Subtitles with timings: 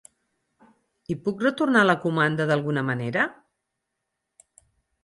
[1.15, 3.29] I puc retornar la comanda d'alguna manera?